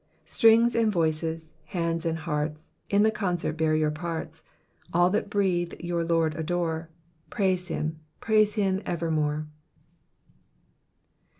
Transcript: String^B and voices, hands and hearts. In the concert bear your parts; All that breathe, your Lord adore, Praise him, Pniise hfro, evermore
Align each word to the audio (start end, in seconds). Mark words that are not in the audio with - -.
String^B 0.25 0.73
and 0.81 0.91
voices, 0.91 1.53
hands 1.65 2.07
and 2.07 2.17
hearts. 2.17 2.69
In 2.89 3.03
the 3.03 3.11
concert 3.11 3.53
bear 3.53 3.75
your 3.75 3.91
parts; 3.91 4.41
All 4.91 5.11
that 5.11 5.29
breathe, 5.29 5.73
your 5.79 6.03
Lord 6.03 6.33
adore, 6.33 6.89
Praise 7.29 7.67
him, 7.67 7.99
Pniise 8.19 8.55
hfro, 8.57 8.81
evermore 8.87 9.45